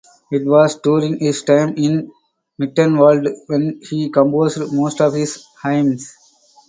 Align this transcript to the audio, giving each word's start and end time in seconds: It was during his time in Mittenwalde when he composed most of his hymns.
It 0.31 0.43
was 0.47 0.77
during 0.79 1.19
his 1.19 1.43
time 1.43 1.75
in 1.77 2.11
Mittenwalde 2.59 3.37
when 3.45 3.81
he 3.87 4.09
composed 4.09 4.73
most 4.73 4.99
of 4.99 5.13
his 5.13 5.45
hymns. 5.61 6.15